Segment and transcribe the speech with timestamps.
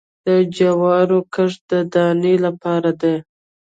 [0.27, 3.15] د جوارو کښت د دانې لپاره دی